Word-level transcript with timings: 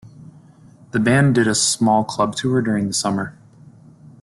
The 0.93 0.99
band 0.99 1.35
did 1.35 1.47
a 1.47 1.53
small 1.53 2.03
club 2.03 2.33
tour 2.35 2.63
during 2.63 2.87
the 2.87 2.93
summer. 2.95 3.37